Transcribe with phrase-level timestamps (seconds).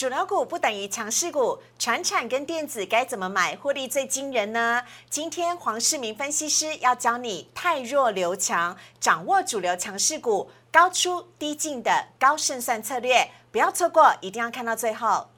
[0.00, 4.82] 主流股不等于强势股，船产跟电子该怎么买获利最惊人呢？
[5.10, 15.28] 今天黄世明分析师要教你太弱留强，掌握主流强势股高出低进的高胜算策略，不要错过，一定要看到最后。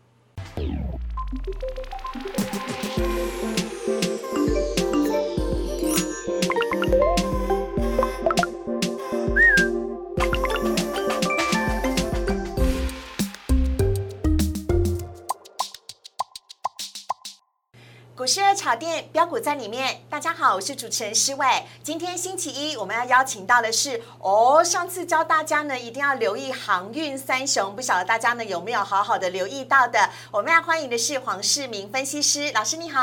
[18.62, 20.00] 炒店标股在里面。
[20.08, 21.44] 大家好，我是主持人施伟。
[21.82, 29.98] 今天星期一，我们要邀请到的是哦，上次教大家呢，一定要留意航运三雄，不晓得大家呢有没有好好的留意到的？
[30.30, 33.00] 我们要欢迎的是黄世明分析师老师，你好。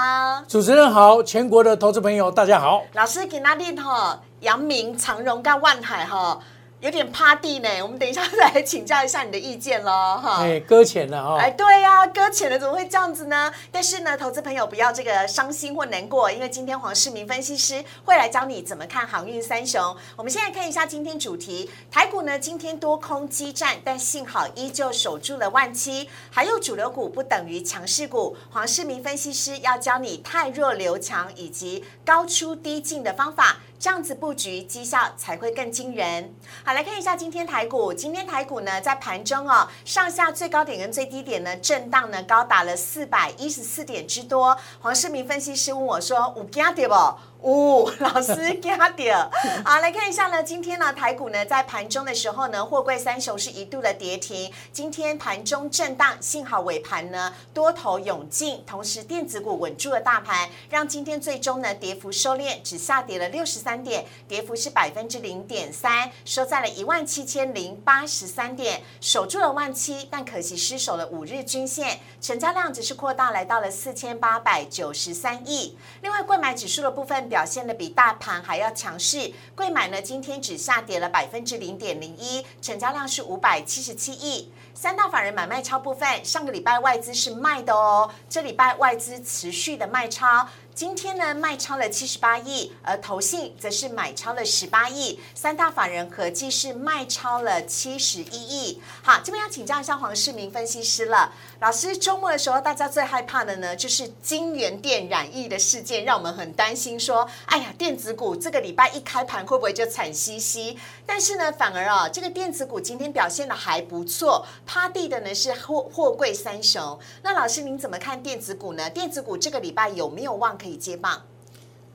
[0.48, 2.82] 主持人好，全国的投资朋友大家好。
[2.94, 6.40] 老师给那里哈，阳明、长荣跟万海哈。
[6.82, 10.38] 有点趴地呢，我们等一下再来请教一下你的意见喽，哈。
[10.40, 11.38] 哎，搁浅了哈。
[11.38, 13.52] 哎，对呀，搁浅了，怎么会这样子呢？
[13.70, 19.94] 但是呢，投资朋友不要这个伤心或难过，因为今天黄世明分析师会来教你怎么看航运三雄。
[20.16, 26.10] 我们现在看一下今天主题，台股呢今天多空激战，但幸好依旧守住了万七。
[26.30, 33.58] 还有主流股不等于强势股，黄世明分析师要教你太弱留强以及高出低进的方法。
[33.80, 36.36] 这样子布局绩效才会更惊人。
[36.66, 37.94] 好，来看一下今天台股。
[37.94, 44.58] 今天台股呢，在盘中哦，上下最高点跟最低点呢，震荡呢高达了四百一十四点之多。
[44.82, 49.16] 黄世明分析师问我说：“有惊到不？”哦，老师加点
[49.64, 50.44] 好，来看一下呢。
[50.44, 54.52] 今天呢，台股呢在盘中的时候呢，货柜三雄是一度的跌停。
[54.74, 75.78] 今天盘中震荡，幸好尾盘呢多头涌进，同时电子股稳住了大盘，让今天最终呢跌幅收敛，只下跌了六十三点，跌幅是百分之零点三，收在了一万七千零八十三点，守住了万七，但可惜失守了五日均线，成交量只是扩大来到了四千八百九十三亿。
[76.02, 77.29] 另外，购买指数的部分。
[77.30, 84.52] 表现的比大盘还要强势，贵买呢今天只下跌了百分之零点零一，成交量是五百七十七亿。
[84.74, 90.48] 三大法人买卖超部分，上个礼拜外资是卖的哦，这礼拜外资持续的卖超。
[90.80, 98.82] 今天呢，卖超了七十八亿，而投信则是买超了十八亿，三大法人合计是卖超了七十一亿。
[99.04, 101.34] 好，这边要请教一下黄世明分析师了。
[101.60, 110.78] 老师，周末的时候，大家最害怕的呢，就是金源电染疫的事件，让我们很担心，说，哎呀，电子股这个礼拜一开盘会不会就惨兮兮？
[111.06, 116.98] 但是呢，反而啊，这个电子股今天表现的还不错，趴地的呢是货货柜三雄。
[117.22, 118.90] 那老师您怎么看电子股呢？
[118.90, 120.69] 电子股这个礼拜有没有望可以？
[120.76, 121.22] 接棒，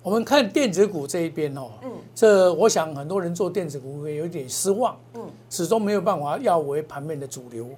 [0.03, 7.69] 我们看电子股这一边哦，嗯，这我想很多人做电子股会有点失望，嗯，始终没有办法要为盘面的主流。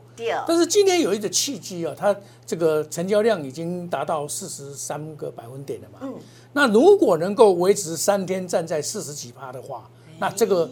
[0.46, 2.14] 但是今天有一个契机啊，它
[2.44, 6.14] 这个成交量已经达到四十三个百分点了嘛，嗯，
[6.52, 10.68] 那如果能够维持三天站在四十几趴的话，那这个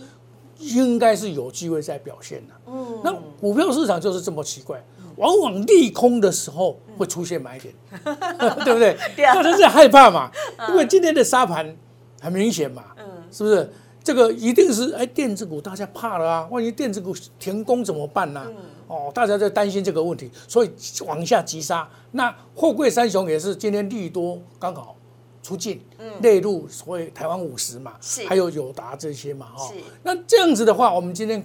[0.59, 2.55] 应该是有机会在表现的。
[2.67, 4.83] 嗯，那股票市场就是这么奇怪。
[5.17, 7.75] 往往利空的时候会出现买点，
[8.65, 8.97] 对不对？
[9.17, 10.31] 大家是害怕嘛？
[10.69, 11.77] 因为今天的沙盘
[12.21, 12.85] 很明显嘛，
[13.31, 13.71] 是不是？
[14.03, 16.49] 这个一定是哎，电子股大家怕了啊！
[16.51, 18.47] 万一电子股停工怎么办呢？
[18.87, 20.71] 哦，大家在担心这个问题，所以
[21.07, 21.89] 往下急杀。
[22.11, 24.95] 那货柜三雄也是今天利多刚好
[25.43, 25.81] 出尽，
[26.21, 27.95] 内陆所谓台湾五十嘛，
[28.29, 29.73] 还有友达这些嘛，哈。
[30.03, 31.43] 那这样子的话，我们今天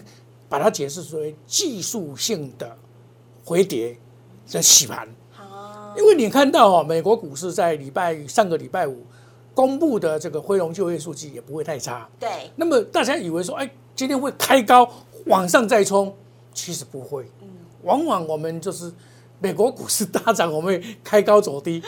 [0.50, 2.78] 把它解释为技术性的。
[3.50, 3.98] 回跌
[4.46, 5.10] 在洗盘，
[5.98, 9.04] 因为你看到哈，美国股市在礼拜上个礼拜五
[9.56, 12.08] 公布的这个非农就业数据也不会太差。
[12.20, 14.88] 对，那么大家以为说，哎，今天会开高
[15.26, 16.16] 往上再冲，
[16.54, 17.26] 其实不会。
[17.42, 17.48] 嗯，
[17.82, 18.94] 往往我们就是。
[19.42, 21.82] 美国股市大涨，我们开高走低，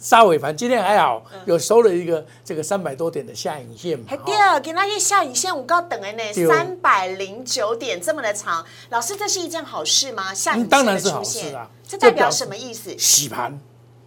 [0.00, 0.54] 杀尾盘。
[0.56, 4.04] 今天还好，有收了一个这个三百多点的下影线嘛。
[4.08, 8.64] 还对啊，给那些下影线我高等的呢，三百零九点这么的长。
[8.90, 10.34] 老师，这是一件好事吗？
[10.34, 12.96] 下影线的出现，这代表什么意思？
[12.98, 13.60] 洗盘。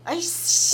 [0.03, 0.15] 哎，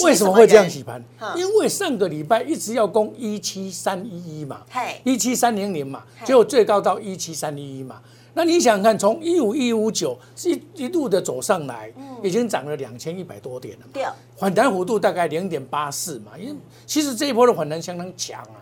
[0.04, 1.04] 为什么会这样洗盘？
[1.36, 4.62] 因为上个礼拜一直要攻一七三一一嘛，
[5.04, 8.02] 一七三零零嘛，结果最高到一七三一一嘛。
[8.38, 11.92] 那你想看，从一五一五九一一路的走上来，
[12.22, 13.90] 已经涨了两千一百多点了嘛？
[13.92, 14.06] 对，
[14.36, 16.38] 反弹幅度大概零点八四嘛。
[16.38, 16.56] 因为
[16.86, 18.62] 其实这一波的反弹相当强啊。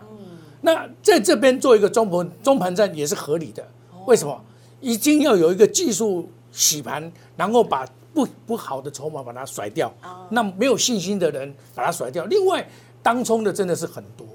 [0.62, 3.62] 那在这边做一个中盘中盘战也是合理的。
[4.06, 4.42] 为什么？
[4.80, 9.92] 已经要有一个技术洗盘，然后把不不好的筹码把它甩掉。
[10.30, 12.24] 那没有信心的人把它甩掉。
[12.24, 12.66] 另外，
[13.02, 14.26] 当冲的真的是很多。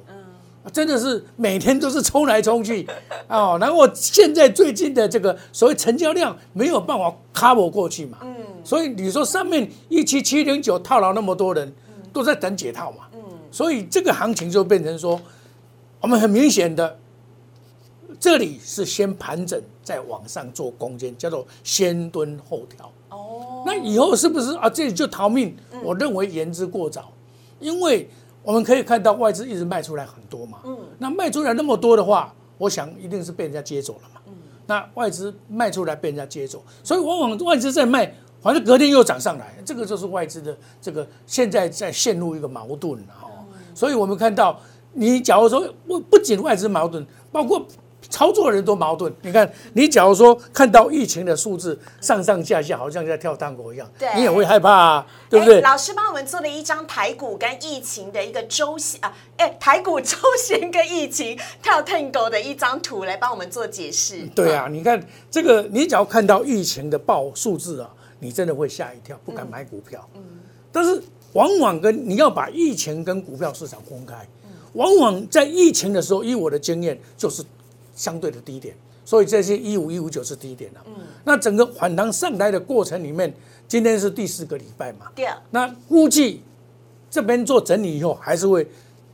[0.72, 2.88] 真的是每天都是冲来冲去，
[3.28, 11.74] 哦，然后现在最近的这个所谓成交量没有办法 cover 过去嘛，嗯，所以你说上面一七七零九套牢那么多人，
[12.14, 13.06] 都在等解套嘛。
[13.14, 13.20] 嗯，
[13.52, 15.20] 所以这个行情就变成说，
[16.00, 16.98] 我们很明显的，
[18.20, 22.92] 这里是先盘整，再往上做攻坚，叫做先蹲后跳。
[23.10, 24.70] 哦，那以后是不是啊？
[24.70, 25.56] 这里就逃命？
[25.84, 27.12] 我认为言之过早，
[27.60, 28.08] 因为
[28.44, 30.60] 我们可以看到外资一直卖出来很多嘛。
[30.64, 34.22] 嗯，那卖出来那么多的话，我想一定是被人家接走了嘛。
[34.28, 34.34] 嗯，
[34.66, 43.46] 那外资卖出来被人家接走，所以往往外资在卖，反正隔天又涨上来，这个就是外资的这个现在在陷入一个矛盾哦。
[43.74, 44.60] 所以我们看到，
[44.94, 47.66] 你假如说不不仅外资矛盾，包括。
[48.12, 55.62] 操作人都矛盾，你看，你假如说看到疫情的数字上上下下，好像在跳探戈一样，你也会害怕，啊，对不对？
[55.62, 64.28] 老师帮我们做了一张台股跟疫情的一个周线啊，哎，台股周线跟疫情跳探戈的一张图来帮我们做解释。
[64.36, 70.06] 对啊，你看这个，你只要看到疫情的报数字啊，你真的会吓一跳，不敢买股票。
[70.16, 70.22] 嗯，
[70.70, 74.28] 但是往往跟你要把疫情跟股票市场分开，
[74.74, 77.42] 往往在疫情的时候，以我的经验就是。
[78.02, 78.76] 相对的低点，
[79.06, 80.82] 所以这些一五一五九是低点了。
[80.88, 80.94] 嗯，
[81.24, 83.32] 那整个反弹上来的过程里面，
[83.68, 85.12] 今天是第四个礼拜嘛？
[85.14, 85.28] 对。
[85.52, 86.42] 那估计
[87.12, 88.68] 这边做整理以后，还是会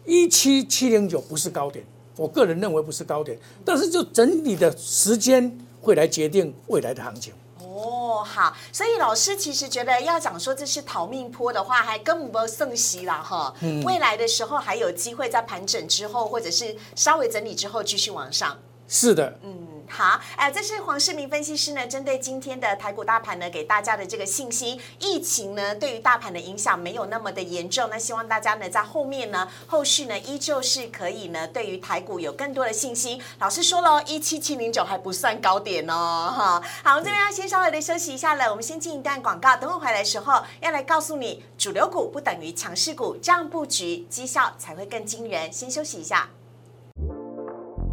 [0.06, 1.84] 一七七零九不是高点，
[2.16, 7.34] 我个人认为不是高点，但是就整理的时间会来决定未来的行情。
[7.60, 13.54] 哦，好，所以老师其实觉得要讲说这是逃命坡的话，还根本不胜息啦哈。
[13.60, 13.84] 嗯。
[13.84, 18.58] 未来的时候还有机会在盘整之后，或者是稍微整理之后继续往上。
[18.90, 33.22] 是的，嗯，好，哎，这是黄世明分析师呢，针对今天的台股大盘呢，给大家的这个信息，疫情呢对于大盘的影响没有那么的严重，那希望大家呢在后面呢，后续呢依旧是可以呢，对于台股有更多的信心。
[33.40, 45.52] 老师说了，一七七零九还不算高点哦，哈，好，我们这边要先稍微的休息一下了，我们先进一段广告，等会回来的时候要来告诉你，主流股不等于强势股，这样布局绩效才会更惊人。
[45.52, 46.30] 先休息一下。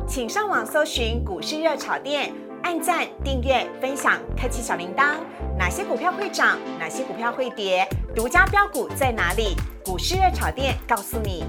[0.07, 5.17] 请上网搜寻股市热炒店，按赞、订阅、分享，开启小铃铛。
[5.59, 6.59] 哪些股票会涨？
[6.79, 7.89] 哪些股票会跌？
[8.15, 9.57] 独家标股在哪里？
[9.83, 11.45] 股市热炒店告诉你。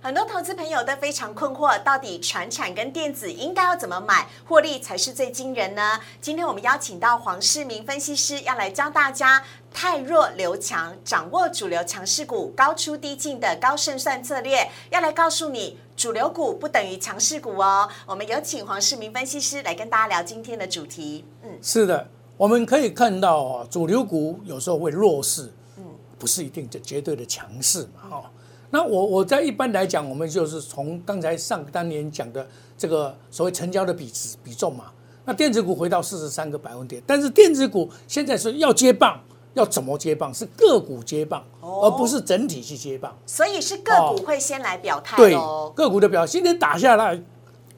[0.00, 6.00] 很多投资朋友都非常困惑，到底船产跟电子应该要怎么买，获利才是最惊人呢？
[6.20, 9.40] 今天我们邀请到黄世明分析师，要来教大家
[9.72, 17.88] 太弱留强，掌握主流强势股，高出低进的高胜算策略，要来告诉你，主流股不等于强势股哦。
[18.06, 21.24] 我们有请黄世明分析师来跟大家聊今天的主题。
[21.42, 25.84] 嗯，是的，我们可以看到啊，主流股有时候会弱势，嗯，
[26.18, 28.30] 不是一定就绝对的强势嘛，哈。
[28.70, 32.46] 那我我在一般来讲，我们就是从刚才上当年讲的
[32.78, 34.86] 这个所谓成交的比值比重嘛。
[35.24, 39.22] 那电子股回到四十三个百分点，但是电子股现在是要接棒，
[39.54, 40.32] 要怎么接棒？
[40.32, 43.16] 是个股接棒，而不是整体去接棒。
[43.26, 45.34] 所以是个股会先来表态对，
[45.74, 47.20] 个股的表今天打下来，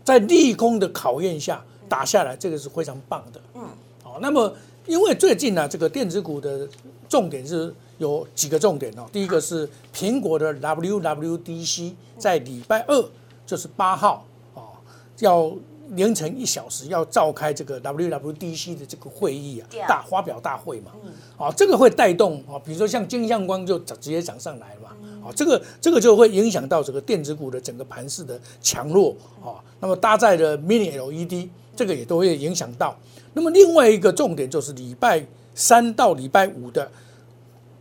[0.05, 3.41] 在利空的考验下打下来，这个是非常棒的。
[3.55, 3.63] 嗯，
[4.03, 4.55] 好，那么
[4.87, 6.69] 因为最近呢，这个电子股的
[7.09, 7.75] 重点是。
[7.99, 13.09] 有几个重点哦，第一个是苹果的 WWDC 在礼拜二，
[13.47, 14.75] 就是八号啊，
[15.21, 15.53] 要
[15.95, 20.93] 凌晨一小时要召开这个 WWDC 的这个会议啊，大发表大会嘛，
[21.37, 24.91] 啊，这个会带动啊，比如说像金相光就直接涨上来嘛，
[25.27, 29.17] 啊，这个这个就会影响到整个电子股的整个盘势的强弱。
[29.45, 32.97] 啊，那么搭载的 Mini LED 这个也都会影响到，
[33.33, 36.91] 那么另外一个重点就是礼拜三到礼拜五的。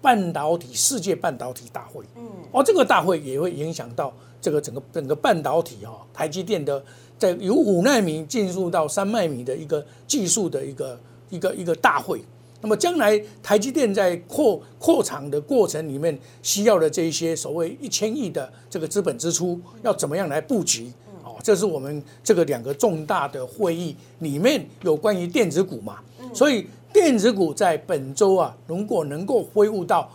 [0.04, 4.12] 半导体世界半导体大会，嗯，哦，这个大会也会影响到
[4.42, 6.84] 这个整个整个半导体哈，台积电的
[7.18, 12.22] 在由五纳米进入到三纳米的一个技术的一个一个一个大会。
[12.62, 20.92] 那么将来台积电在扩扩厂的过程里面需要的这一些所谓一千亿的这个资本支出，要怎么样来布局？
[21.24, 26.00] 哦，这是我们这个两个重大的会议里面有关于电子股嘛，
[26.34, 26.68] 所以。
[26.94, 30.08] 电子股在本周啊，如果能够恢复到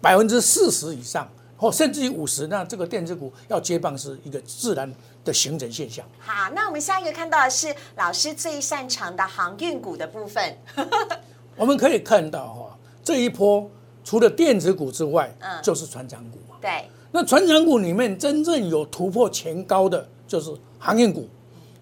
[0.00, 4.90] 百分之四十以上，或甚至于五十，那这个电子股要接棒是一个自然
[5.24, 6.06] 的形成现象。
[6.18, 10.56] 好，那我们下一个看到的是老师最擅长的航运股的部分。
[11.56, 13.68] 我们可以看到哈，这一波
[14.04, 16.56] 除了电子股之外，嗯，就是船长股嘛。
[16.60, 16.88] 对。
[17.10, 21.28] 那船长股里面真正有突破前高的，就是航运股，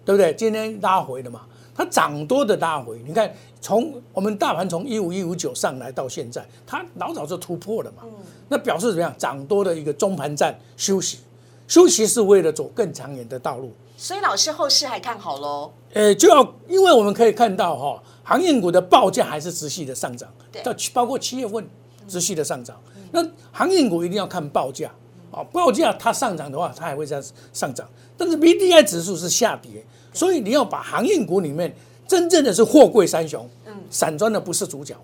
[0.03, 0.33] 对不对？
[0.33, 1.41] 今天拉回了嘛。
[1.77, 3.31] 它涨多的拉回，你看
[3.61, 8.01] 从我们大盘从一五一五九上来到现在，它老早就突破了嘛。
[8.49, 9.13] 那表示怎么样？
[9.15, 11.19] 涨多的一个中盘站休息，
[11.67, 13.71] 休息是为了走更长远的道路。
[13.95, 15.71] 所以老师后市还看好喽？
[15.93, 20.27] 呃，就要因为我们可以看到哈，航运股的报价还是持续的上涨，
[20.63, 21.67] 到包括七月份
[22.07, 22.75] 持续的上涨。
[23.11, 24.91] 那航运股一定要看报价
[25.31, 27.21] 啊，报价它上涨的话，它还会再
[27.53, 27.87] 上涨。
[28.15, 29.85] 但是 B D I 指数是下跌，
[30.17, 31.71] 所以你要把航运股里面
[32.07, 34.95] 真正的是货柜三雄，嗯，散装的不是主角，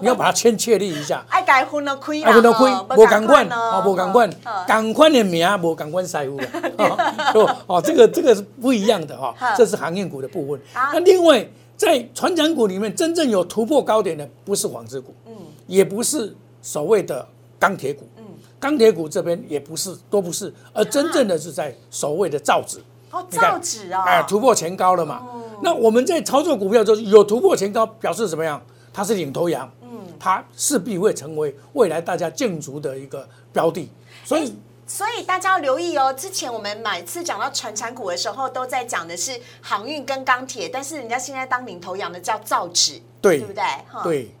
[0.00, 1.22] 你要把它先确立一下。
[1.28, 4.30] 爱 该分了亏啊，分了亏，无赶快哦，无赶快，
[4.66, 10.58] 赶快的名无赶快师傅了， 哦，这个这个是不一样的哈，这是航运股的部分。
[10.72, 15.34] 那另外在船长股里面，真正有突破高点的不是纺织股，嗯，
[15.66, 17.26] 也不是所谓的
[17.58, 18.24] 钢铁股，嗯，
[18.60, 22.78] 钢铁股这边也不是，都不是，而真正的是在所谓的造纸。
[23.12, 25.22] 哦，造纸啊，哎，突破前高了嘛。
[25.62, 28.60] 那我们在操作股票就是有突破前高，表示怎么样？
[28.92, 29.88] 它是领头羊，嗯，
[30.18, 33.88] 它势必会成为未来大家竞逐的一个标的。
[34.24, 34.54] 所以，
[34.86, 36.12] 所以大家要留意哦。
[36.12, 43.62] 之前我们每次讲到传产股的时候，都在讲的是航运跟钢铁，但是人家现在当领头羊的叫造纸，对，对不对？
[44.02, 44.34] 对。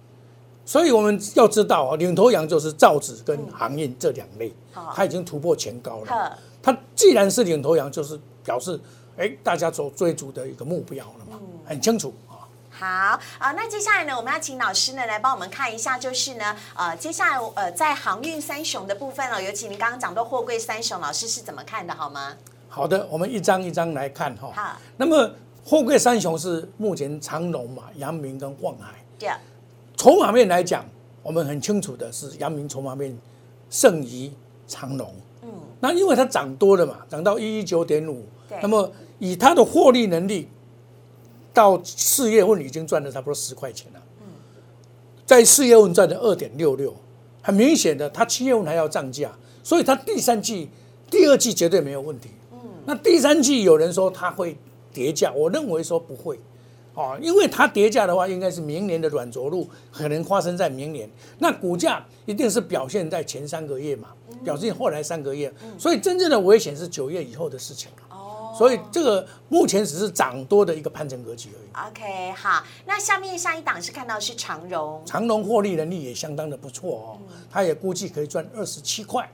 [0.64, 4.52] 所以我们要知道啊，领头羊就是造纸跟航运这两类，
[4.94, 6.38] 它已经突破前高了。
[6.62, 8.80] 它既然是领头羊，就是表示，
[9.16, 12.48] 哎，大家所追逐的一个目标了嘛，很清楚啊。
[12.70, 12.86] 好
[13.38, 22.34] 啊，那接下来呢，我们要请老师呢来帮我们看一下，就是呢，呃，接下来呃，在航运三雄的部分哦，尤其您刚刚讲到货柜三雄，老师是怎么看的，好吗？
[22.68, 24.50] 好的，我们一张一张来看哈。
[24.54, 24.80] 好。
[24.96, 25.30] 那么
[25.64, 28.94] 货柜三雄是目前长隆嘛、阳明跟旺海。
[29.18, 29.30] 对。
[29.96, 30.84] 筹码面来讲，
[31.22, 33.16] 我们很清楚的是，阳明筹码面
[33.70, 34.32] 胜于
[34.66, 35.14] 长隆。
[35.84, 38.24] 那因为它涨多了嘛，涨到一一九点五，
[38.62, 40.46] 那么以它的获利能力，
[41.52, 44.00] 到四月份已经赚了差不多十块钱了。
[44.20, 44.26] 嗯，
[45.26, 46.94] 在四月份赚了二点六六，
[47.42, 49.32] 很明显的，它七月份还要涨价，
[49.64, 50.70] 所以它第三季、
[51.10, 52.30] 第二季绝对没有问题。
[52.52, 54.56] 嗯，那第三季有人说它会
[54.92, 56.38] 跌价，我认为说不会。
[56.94, 61.08] 哦，因为它跌价的话，应该是明年的软着陆可能发生在明年，
[61.38, 64.08] 那股价一定是表现在前三个月嘛，
[64.44, 71.88] 表现后来三个月，所以真正的危险是九月以后的事情哦，所以这个目前只是涨多的一个盘整格局而已。
[71.88, 77.18] OK，好，那下面下一档是看到是长荣，长荣获利能力也相当的不错哦，
[77.50, 79.26] 它也估计可以赚二十七块，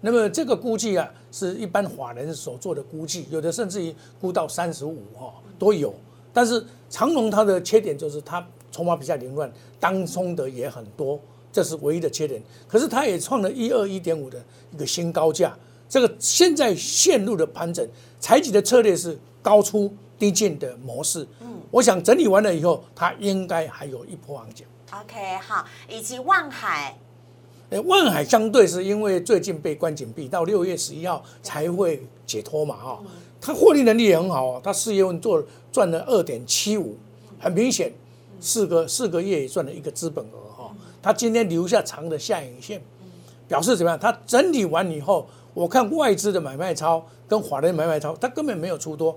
[0.00, 5.94] 那么这个估计啊，是一般法人所做的估计，有的甚至于估到三十五哦都有。
[6.34, 9.50] 但是长隆它的缺点就是它筹码比较凌乱，
[9.80, 11.18] 当冲的也很多，
[11.52, 12.42] 这是唯一的缺点。
[12.68, 15.56] 可是它也创了一二一点五的一个新高价，
[15.88, 17.88] 这个现在陷入的盘整，
[18.18, 21.24] 采取的策略是高出低进的模式。
[21.40, 24.66] 嗯，我想整理完了以后，它应该还有一波行情。
[24.92, 26.98] OK，好，以及万海，
[27.70, 33.02] 哎，万海相对是因为最近被关紧闭，到六月十一号才会解脱嘛，哈。
[33.46, 36.96] 它获利能力也很好哦，它四月份做赚了二点七五，
[37.38, 37.92] 很明显，
[38.40, 40.74] 四个四个月也赚了一个资本额哈。
[41.02, 42.80] 它今天留下长的下影线，
[43.46, 43.98] 表示怎么样？
[44.00, 49.14] 它整理完以后，我看外资的买卖超跟华人买卖超，它根本没有出多，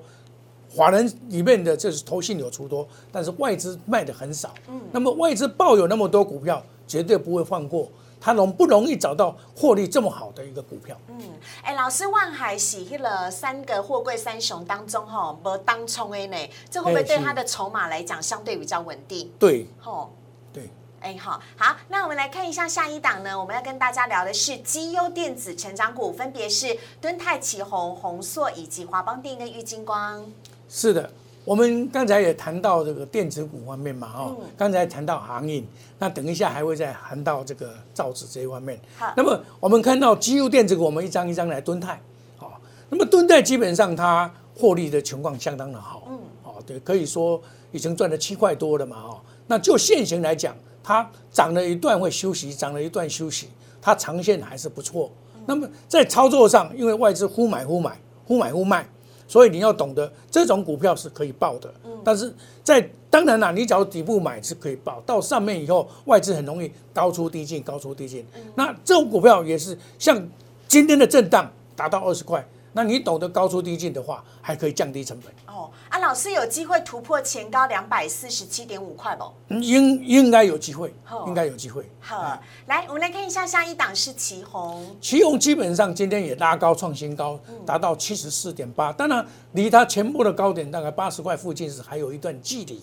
[0.69, 4.53] 华人里面的这是投信有出多，但是外资卖的很少。
[4.67, 7.89] 嗯，那么外资抱有那么多股票，绝对不会放过。
[8.19, 10.97] 它容不容易找到获利这么好的一个股票？
[11.07, 11.19] 嗯，
[11.61, 16.37] 哎，老师，万海洗了三个货柜三雄当中，哈，不当冲 A 呢，
[16.69, 19.31] 这会不会对它的筹码来讲相对比较稳定？
[19.37, 20.11] 对，吼，
[20.51, 20.69] 对，
[20.99, 30.25] 哎，好，好，那我们来看一下下一档呢，我们要跟大家聊的是绩优电子成长股，分别是敦泰、启宏、宏硕以及华邦电跟玉金光。
[30.67, 31.09] 是的。
[31.47, 35.65] 我们刚才也谈到这个电子股方面嘛，哦，刚才谈到航运，
[35.97, 38.77] 那等一下还会再谈到这个造纸这一方面。
[38.97, 42.01] 好，那么我们看到机油电子股，我们一张一张来蹲泰，
[42.39, 42.51] 哦，
[42.89, 53.47] 那么蹲泰基本上它获利的情况相当的好，嗯，哦，对，可以说已经赚了七块多了嘛，哦，那就现行来讲，它涨了一段会休息，涨了一段休息，
[53.81, 55.09] 它长线还是不错。
[55.45, 58.85] 那么在操作上，因为外资忽买忽买，忽买忽卖。
[59.27, 61.71] 所以你要懂得这种股票是可以报的，
[62.03, 68.25] 但是在当然啦，你只要底部买是可以报，到上面以后外资很容易高出低进，高出低进。
[68.55, 70.27] 那这种股票也是像
[70.67, 72.45] 今天的震荡达到二十块。
[72.73, 75.71] 那你懂得高出低进的话，还可以降低成本哦。
[75.89, 79.55] 啊，老师有机会突破前高两百四十七点五块不？
[79.55, 80.93] 应应该有机会，
[81.25, 81.89] 应该有机会。
[81.99, 84.95] 好，来我们来看一下下一档是旗红。
[85.01, 88.93] 旗红基本上今天也拉高创新高，达到七十四点八。
[88.93, 92.79] 当然，离它前部的高点大概八十块附近是还有一段距离。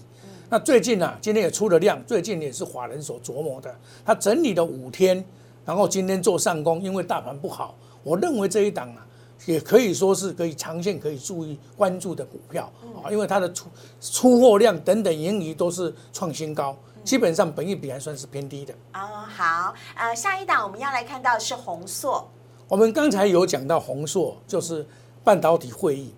[0.50, 3.73] 那最近呢，今天也出了量，最近也是华人所琢磨的。
[4.05, 5.25] 它整理了五天，
[5.64, 9.07] 然后今天做上攻，因为大盘不好，我认为这一档啊。
[9.46, 12.70] 也可以说是可以长线可以注意关注的股票
[13.02, 13.68] 啊，因为它的出
[14.00, 18.72] 出货量等等盈余都是创新高，基本上本益比还算是偏低的。
[18.94, 22.28] 哦，好，呃，下一档我们要来看到是宏硕。
[22.68, 24.86] 我们刚才有讲到宏硕，就是
[25.22, 26.14] 半导体会议，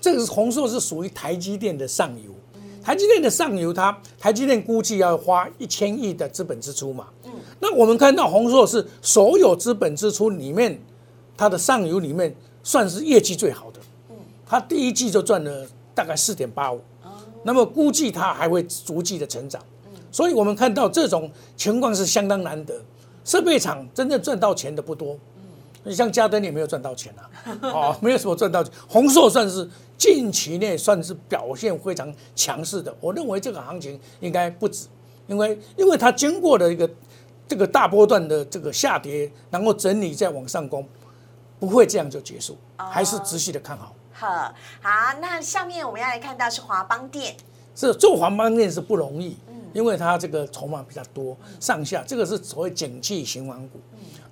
[0.00, 2.32] 这个宏硕是属于台积电的上游。
[2.80, 7.08] 台积电的上游，它台积电估计要花一千亿的资本支出嘛。
[7.24, 10.80] 嗯，那我们看到宏硕是所有资本支出里面，
[11.38, 13.80] 它的上游里面算是业绩最好的。
[14.10, 16.76] 嗯，它第一季就赚了大概四点八五。
[17.02, 17.12] 哦，
[17.44, 19.62] 那么估计它还会逐季的成长。
[19.86, 22.74] 嗯，所以我们看到这种情况是相当难得，
[23.24, 25.16] 设备厂真正赚到钱的不多。
[25.84, 27.30] 你像嘉登也没有赚到钱啊，
[27.72, 28.70] 哦，没有什么赚到钱。
[28.88, 29.66] 宏硕算是
[29.96, 34.86] 近期内算是表现非常强势的，我认为这个行情应该不止，
[35.28, 36.90] 因为因为它经过了一个
[37.46, 40.86] 这个大波段的这个下跌，然后整理再往上攻，
[41.58, 43.94] 不会这样就结束，还是持续的看好。
[44.12, 47.36] 好，好，那下面我们要来看到是华邦电，
[47.74, 49.36] 是做华邦电是不容易，
[49.72, 53.80] 因为它这个筹码比较多，上下这个是所谓景气循环股。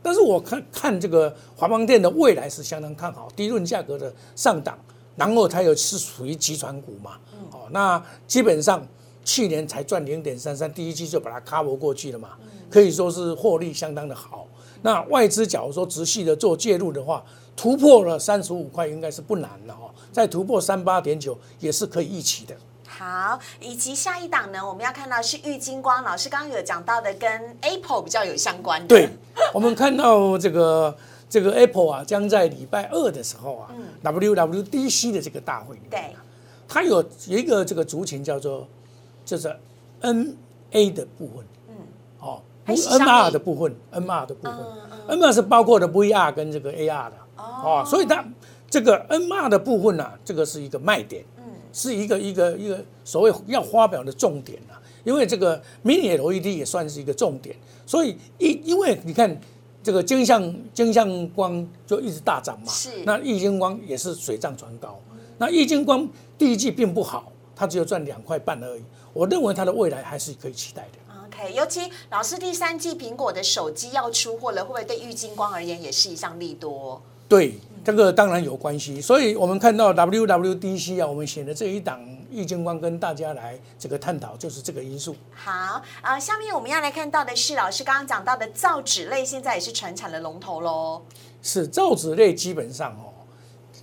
[0.02, 4.78] 但是我看看这个华邦电的未来是相当看好，低润价格的上档，
[5.16, 7.18] 然后它又是属于集团股嘛，
[7.50, 8.86] 哦，那基本上
[9.24, 12.30] 去年才赚零点三三，第一季就把它 cover 过去了嘛，
[12.70, 14.46] 可以说是获利相当的好。
[14.86, 17.20] 那外资假如说直系的做介入的话，
[17.56, 22.54] 突破了三十五块应该是不难的哦，再突破三八点九也是可以预期的。
[22.86, 27.28] 好，以及下一档呢，我们要看到是玉金光老师刚刚有讲到的，跟
[27.62, 28.86] Apple 比较有相关的。
[28.86, 29.08] 对，
[29.52, 30.96] 我们看到这个
[31.28, 33.74] 这个 Apple 啊，将在礼拜二的时候啊
[34.04, 36.14] ，WWDC 的这个大会，对，
[36.68, 38.68] 它有一个这个族群叫做
[39.24, 39.48] 就是
[40.00, 41.44] NA 的部分，
[42.66, 44.54] ，NR 的部分，NR 的部分
[45.08, 48.24] ，NR 是包括的 VR 跟这个 AR 的，哦，所以它
[48.68, 51.24] 这个 NR 的部分呢，这个是一个卖点。
[51.72, 57.54] 是一个一个一个所谓要发表的重点啊，因为这个 Mini LED 也算是一个重点，
[57.84, 59.38] 所以因因为你看
[59.82, 62.88] 这个金像金像光就一直大涨嘛，是。
[63.04, 64.98] 那易晶光也是水涨船高，
[65.36, 70.98] 那易晶光第一季并不好，它只有赚两块半而已，我认为它的未来还是可以期待的。
[71.36, 77.00] OK，尤其老师第三季苹果的手机要出货了，会不会对郁金光而言也是一项利多？
[77.28, 77.58] 对。
[77.84, 85.14] 这个当然有关系，所以我们看到 WWDC 啊，我们选的这一档易经光跟大家来这个探讨，就是这个因素。
[85.32, 91.00] 好，呃，下面我们要来看到的是老师刚刚讲到的造纸类，现在也是传产的龙头喽。
[91.42, 93.14] 是造纸类基本上哦，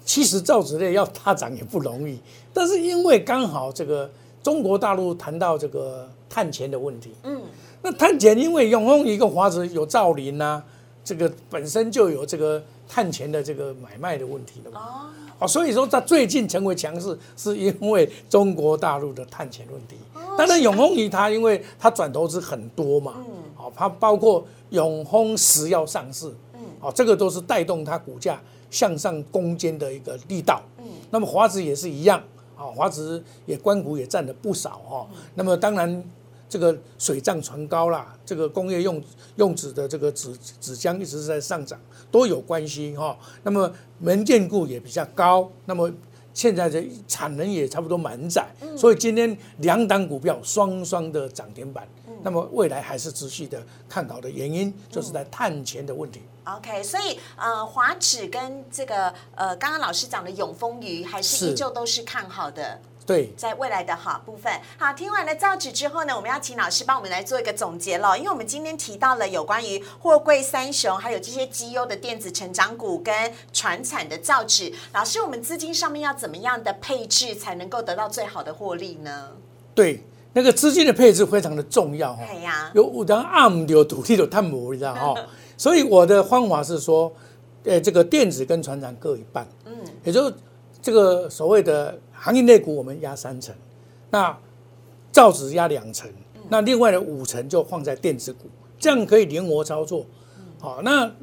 [0.04, 2.20] 其实造纸类要大涨也不容易，
[2.54, 4.12] 但是因为刚好这个
[4.44, 7.42] 中国大陆谈到这个碳钱的问题，嗯，
[7.84, 10.64] 那碳钱因为永丰一个华子有造林呐，
[11.04, 12.64] 这个本身就有这个。
[12.86, 15.10] 碳钱的这个买卖的问题了嘛？
[15.40, 19.96] 哦，所以说它最近成为强势，是因为中国大陆的碳钱问题。
[20.38, 30.62] 当然，永丰鱼它因为它转投资很多嘛，嗯，好，它包括永丰石要上市，嗯，好，这个都是带动它股价向上攻坚的一个力道。
[30.78, 32.22] 嗯，那么华子也是一样，
[32.56, 35.08] 啊，华子也关股也占了不少哈。
[35.34, 36.04] 那么当然。
[36.54, 39.02] 这个水涨船高啦，这个工业用
[39.38, 41.80] 用纸的这个纸纸浆一直是在上涨，
[42.12, 43.18] 都有关系哈。
[43.42, 45.92] 那么门建固也比较高，那么
[46.32, 48.46] 现在的产能也差不多满载，
[48.78, 51.88] 所以今天两档股票双双的涨停板。
[52.22, 56.22] 那么未来还是持续的看好的原因，就是在碳钱的问题。
[56.46, 62.80] OK，所以呃，华指跟这个呃，刚刚老师讲的永丰鱼还是依旧都是看好的。
[63.06, 68.18] 对，在未来的好部分，好，听完了造纸之后呢，我们要请老师帮我们来做一个总结了。
[68.18, 73.14] 因为我们今天提到了有关于货柜三雄，还有这些绩优的电子成长股跟
[73.52, 79.32] 传产的造纸，老师，我们资金上面要怎么样的配置才能够得到最好的获利呢？
[79.76, 82.24] 对，那个资金的配置非常的重要哈。
[82.74, 85.14] 有五张暗有土地有碳膜，你知道哈。
[85.58, 87.12] 所以我的方法是说，
[87.66, 89.74] 呃，这个电子跟船长各一半，嗯，
[90.06, 90.32] 也就
[90.82, 92.00] 这个所谓的。
[92.24, 93.54] 行业内股我们压三成，
[94.10, 94.38] 那
[95.12, 96.10] 造纸压两成，
[96.48, 98.46] 那另外的五成就放在电子股，
[98.80, 100.06] 这样可以灵活操作。
[100.58, 101.14] 好，那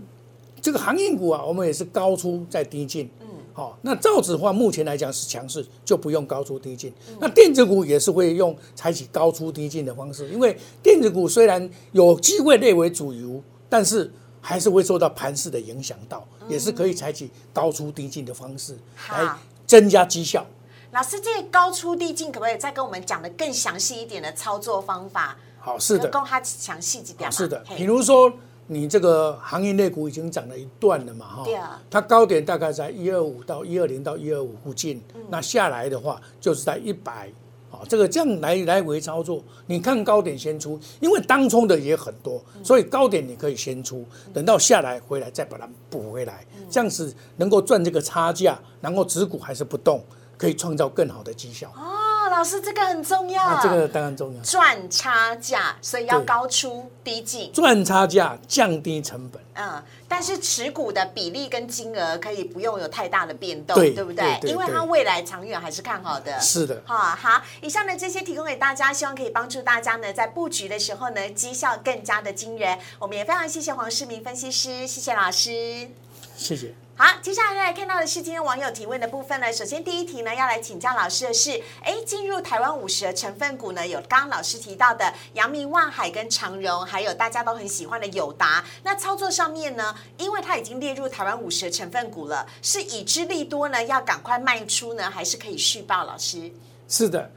[0.61, 3.09] 这个行业股啊，我们也是高出再低进。
[3.23, 6.93] 嗯，好，那造纸的话，目前来讲是强势，就不用高出低进。
[7.19, 18.77] 那电子股也是会用采取高出低进的方式，因为电子股虽然有机会列为主流，但是还是会受到盘势的影响到，也是可以采取高出低进的方式
[19.11, 19.35] 来
[19.67, 20.47] 增加绩效。
[20.92, 25.37] 老师，这个高出低进可不可以再跟我们讲的更详细一点的操作方法？
[25.61, 27.31] 好，是的，供他详细几点。
[27.31, 28.33] 是的，比如说
[28.66, 37.31] 你这个行业类股已经涨了一段了嘛，哈，对啊，它高点大概在一二五到一二零到一二五附近，那下来的话就是在一百，
[37.70, 50.03] 啊，这个这样来来回操作，你看高点先出，因为当冲的也很多，所以高点你可以先出，等到下来回来再把它补回来，这样子能够赚这个差价，然后止股还是不动，
[50.40, 51.68] 可以创造更好的绩效。
[51.76, 51.98] 哦
[52.31, 53.61] 老师，这个很重要。
[53.61, 54.40] 这个当然重要。
[54.42, 57.53] 赚差价，所以要高出低进。
[57.53, 59.42] 赚差价，降低成本。
[59.55, 64.38] 嗯，但是持股的比例跟金额可以不用有太大的变动，对不对？
[64.44, 66.40] 因为它未来长远还是看好的。
[66.40, 66.81] 是的。
[66.87, 72.79] 好，好，以上的这些提供给大家，希望可以帮助大家呢，在布局的时候呢，绩效更加的惊人。
[73.00, 75.88] 我们也非常谢谢黄世明分析师，谢谢老师。
[76.37, 76.72] 谢谢。
[77.03, 79.51] 好，接下来来看到的是今天网友提问的部分呢。
[79.51, 88.63] 首先第一题呢，要来请教老师的是，哎，进入台湾五十的成分股呢，有刚刚老师提到的阳明、万海跟长荣，还有大家都很喜欢的友达。
[88.83, 96.05] 那操作上面呢，因为它已经列入台湾五十的成分股了，是已知利多呢，要赶快卖出呢，还是可以续报？
[96.05, 96.53] 老师
[96.87, 97.31] 是的，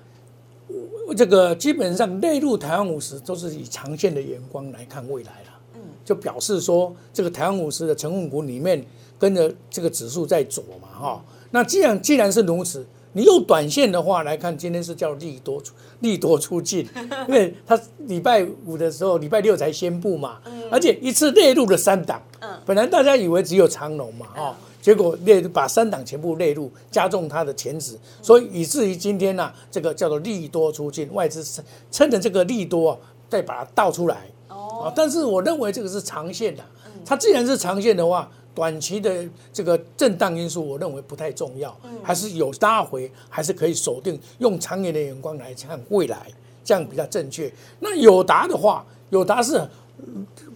[1.16, 5.60] 这个基本上列入台湾五十都是以长线的眼光来看未来了。
[5.76, 8.86] 嗯，就表示说这个台湾五十的成分股里面。
[9.24, 16.86] 跟着这个指数在走嘛，哈，那既然既然是如此，你用短线的话来看，今天是叫利多出利多出尽，
[17.30, 36.62] 因为它礼拜五的时候，礼拜六才宣布嘛，而且一次列入了三档，嗯，本来大家以为只有长龙嘛，哈，结果列把三档全部列入，加重它的前值，所以以至于今天呢，这个叫做利多出尽，外资趁着这个利多再把它倒出来，哦，但是我认为这个是长线的，
[37.06, 38.30] 它既然是长线的话。
[38.56, 46.28] 短期的这个震荡因素，我认为不太重要，还是有拉回，还是可以锁定，用长远的眼光来看未来，
[46.64, 47.52] 这样比较正确。
[47.80, 49.68] 那友达的话，友达是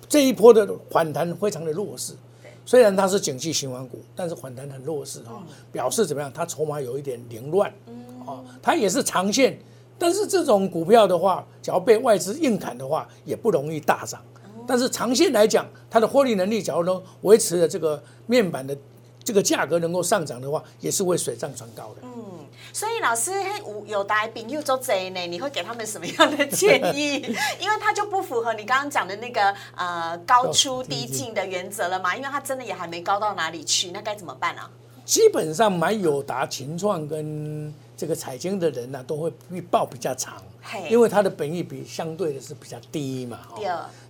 [0.07, 2.13] 这一波的反弹非常的弱势，
[2.65, 6.31] 虽然它是景气循环股，但是反弹很弱势啊，表示怎么样？
[6.31, 7.73] 它筹码有一点凌乱，
[8.25, 9.57] 啊，它也是长线，
[9.97, 14.21] 但是这种股票的话，只要被外资硬砍的话，也不容易大涨。
[14.67, 18.77] 但是长线来讲，它的获利能力，假如能维持的这个面板的
[19.23, 22.01] 这个价格能够上涨的话，也是会水涨船高的。
[22.03, 23.31] 嗯，所以老师
[23.65, 27.15] 有有大饼又做贼呢，你会给他们什么样的建议？
[27.59, 32.15] 因为它就不符合你刚刚讲的那个呃高出低进的原则了嘛？
[32.15, 34.69] 因为它真的也还没高到哪里去，那该怎么办啊？
[35.05, 40.41] 基本上买友达、秦创跟这个彩晶的人呢，都会预报比较长。
[40.89, 43.39] 因为它的本益比相对的是比较低嘛，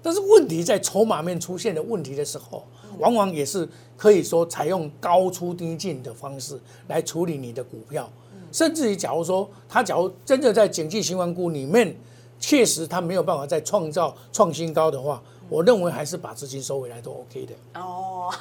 [0.02, 2.66] 但是问题在筹码面出现的问题的时候，
[2.98, 8.10] 往往也是可以说采用高出低进的方式来处理你的股票，
[8.52, 11.96] 甚至于假如说它假如真的在景气循环股里面，
[12.40, 17.54] 确实它没有办法再创造创新高的话，我认为还是把资金收回来都 OK 的。
[17.80, 18.34] 哦，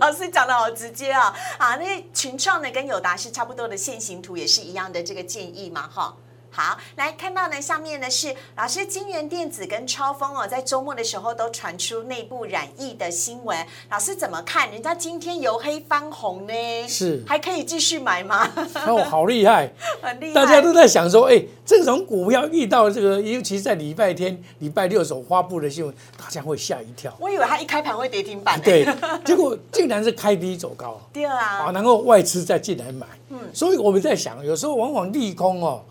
[0.00, 1.34] 老师讲的好直接啊！
[1.58, 6.16] 啊，那群创呢跟友达是差不多的线形图，也是一样的这个建议嘛，哈。
[6.54, 13.56] 好，来看到呢，下面呢是老师金源电子跟超风哦，在周末的时候都传出内部染疫的新闻，
[13.90, 14.70] 老师怎么看？
[14.70, 16.52] 人家今天由黑翻红呢，
[16.86, 18.46] 是还可以继续买吗？
[18.86, 27.10] 哦，好厉害， 很厉害，大家都在想说，哎，这种股票遇到这个，尤其在礼拜天、礼拜六所发布的新闻，大家会吓一跳。
[27.18, 28.86] 我以为它一开盘会跌停板，对，
[29.24, 35.82] 结果竟然是开低走高， 对啊，啊，然后外资再进来买，嗯，所以我们在想，有时候往往利空哦。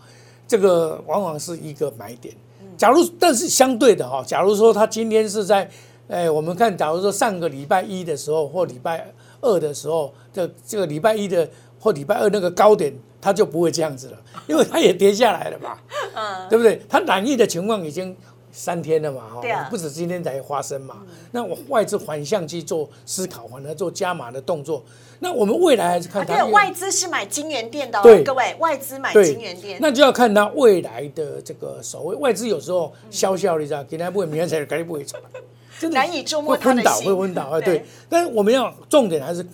[0.52, 2.34] 这个往往是一个买点。
[2.76, 5.66] 假如，但是相对的哈，假如说他今天是在，
[6.08, 9.10] 哎，我们看，假如说上个礼拜一的时候或礼拜
[9.40, 11.48] 二的时候，这这个礼拜一的
[11.80, 15.78] 或礼拜二那个高点，它就不会这样子了，因为它也跌下来了嘛，
[16.14, 16.82] 嗯，对不对？
[16.86, 18.14] 它难易的情况已经。
[18.54, 20.98] 三天了嘛，哈，不止今天才发生嘛。
[21.30, 24.84] 那我外资反向去做思考，反而做加码的动作。
[25.22, 26.44] 那我们未来还是看它。
[26.46, 35.16] 外资是买金元店的，对各位，外资买金元店，那就要看它未来的这个所谓外资有时候消消你知道，今天不会，明天才肯定不会走，
[35.78, 37.60] 真的难以捉摸会昏倒，会昏倒啊！
[37.60, 39.46] 对，但是我们要重点还是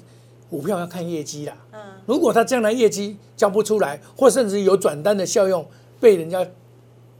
[0.48, 1.54] 股票要看业绩啦。
[1.72, 5.64] 嗯，如果它将来业绩交不出来，或甚至有转单的效用
[6.00, 6.44] 被人家。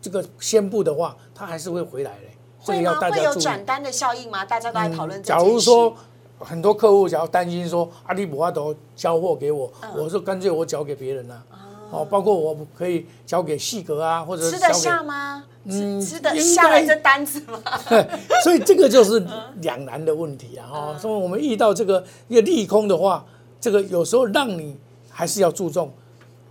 [0.01, 2.19] 这个宣布的话，它还是会回来的。
[2.61, 2.95] 会吗？
[3.11, 4.45] 会有转单的效应吗？
[4.45, 5.21] 大家都在讨论。
[5.21, 5.93] 假如说
[6.39, 11.43] 很多客户想要担心说阿里巴巴都交货给我，我说干脆我交给别人了。
[11.91, 15.43] 哦，包括我可以交给细格啊，或者吃得下吗？
[15.65, 17.59] 嗯，吃得下来这单子吗？
[18.45, 19.27] 所以这个就是
[19.63, 20.69] 两难的问题啊！
[20.69, 23.25] 哈，所以我们遇到这个一个利空的话，
[23.59, 24.77] 这个有时候让你
[25.09, 25.91] 还是要注重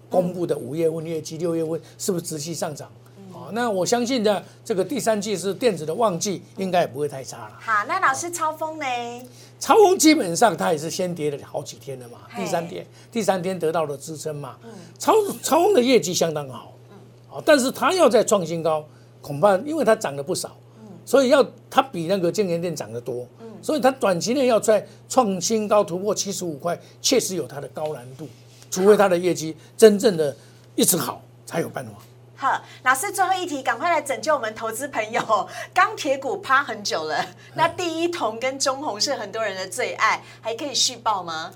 [0.10, 2.90] 公布的五月份业绩、六月份是不是持续上涨。
[3.52, 7.58] 那我相信呢，这个第三季是电子的旺季，应该也不会太差了。
[7.60, 8.86] 好，那老师超风呢？
[9.60, 14.56] 超风基本上它也是先跌了好几天了嘛，第三天第三天得到了支撑嘛。
[15.00, 16.74] 超超风的业绩相当好，
[17.28, 18.86] 好，但是它要再创新高，
[19.22, 20.56] 恐怕因为它涨了不少，
[21.06, 23.28] 所以要它比那个金源店涨得多，
[23.62, 28.28] 所以它短期内要再创新高突破七十五块，确实有它的高难度，
[28.70, 30.36] 除非它的业绩真正的
[30.76, 31.94] 一直好，才有办法。
[32.40, 35.20] 好，老师最后一题，赶快来拯救我们投资朋友。
[35.74, 41.52] 钢铁股趴很久了，那第一铜跟中红是很多人的最爱，还可以续报吗？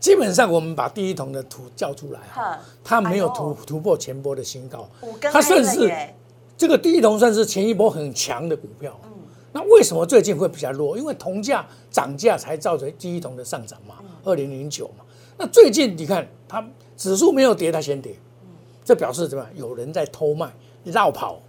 [0.00, 4.88] 基本上我们把第一桶的图叫出来哈，它没有突突破前波的新高，
[5.30, 5.92] 它算是
[6.56, 8.98] 这个第一桶算是前一波很强的股票。
[9.04, 9.10] 嗯，
[9.52, 10.96] 那为什么最近会比较弱？
[10.96, 15.04] 因为铜价涨价才造成第一桶的上涨嘛，二零零九嘛。
[15.36, 16.66] 那最近你看它
[16.96, 18.16] 指数没有跌，它先跌。
[18.84, 19.46] 这表示什么？
[19.54, 20.52] 有人在偷卖、
[20.84, 21.40] 绕跑，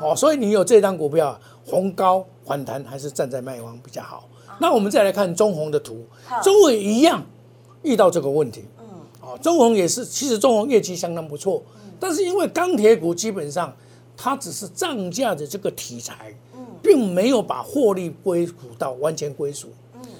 [0.00, 4.28] 哦，所以你有这张股票，红高反弹还是站在卖方比较好。
[4.58, 6.04] 那我们再来看中红的图，
[6.42, 7.22] 中红一样
[7.82, 8.84] 遇到这个问题，嗯，
[9.20, 11.62] 哦，中红也是，其实中红业绩相当不错，
[11.98, 13.74] 但是因为钢铁股基本上
[14.16, 19.68] 它只是涨价的这个题材，嗯，并没有把获利归属到完全归属。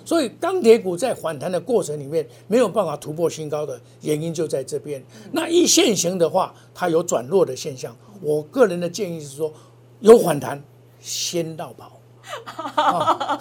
[0.05, 5.03] 所以钢铁股在反弹的过程里面没有办法突破新高的原因就在这边。
[5.33, 7.97] 那一线型的话，它有转弱的现象。
[8.21, 9.53] 我个人的建议是说，
[10.01, 10.63] 有反弹
[11.01, 12.01] 先到跑，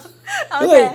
[0.62, 0.90] 因为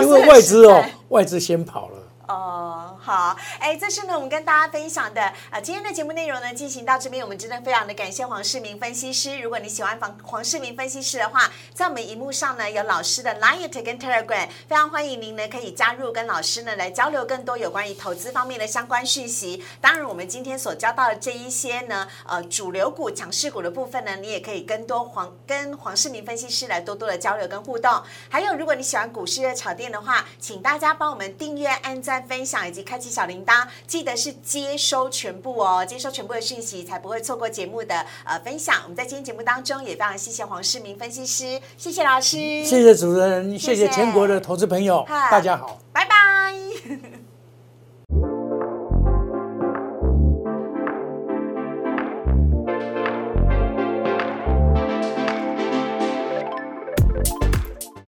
[0.00, 1.98] 因为外资哦，外资先跑了。
[2.28, 9.38] 哦，好，哎，这是呢，我们跟大家分享的啊，今天的节目内容呢，进行到这边，我们真的非常的感谢黄世明分析师。
[9.40, 19.62] 如果你喜欢黄黄世明分析师的话，在我们荧幕上呢有老师的 Line 跟 Telegram，非常欢迎您呢可以加入，跟老师呢来交流更多有关于投资方面的相关讯息。
[19.82, 28.02] 当然，我们今天所教到的这一些呢，呃，主流股、强势股的部分呢，你也可以跟多黄跟黄世明分析师来多多的交流跟互动。
[28.30, 32.14] 还有，如果你喜欢股市的炒店的话，请大家帮我们订阅、按赞。
[32.24, 38.82] 分享以及开开启小铃铛记得是接收全部哦接收全部的讯息才不会错过节目的呃分享。
[38.84, 42.36] 我们在今天节目当中也非常谢谢黄世明分析师谢谢老师。
[42.64, 45.80] 谢谢主持人谢谢全国的投资朋友大家好。
[45.92, 47.33] 拜拜。